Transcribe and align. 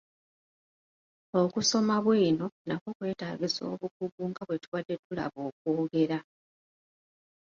Okusoma 1.41 1.95
bwiino 2.05 2.45
nakwo 2.67 2.89
kwetaagisa 2.97 3.61
obukugu 3.71 4.21
nga 4.29 4.41
bwe 4.47 4.57
tubadde 4.63 4.95
tulaba 5.03 5.39
okwogera. 5.49 6.17